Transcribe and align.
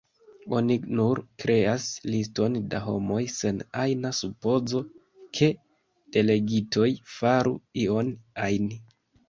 Oni 0.59 0.75
nur 0.99 1.19
kreas 1.43 1.83
liston 2.13 2.57
da 2.71 2.79
homoj 2.85 3.19
sen 3.35 3.61
ajna 3.83 4.13
supozo, 4.21 4.83
ke 5.41 5.53
delegitoj 6.17 6.91
faru 7.15 7.57
ion 7.87 8.15
ajn. 8.51 8.71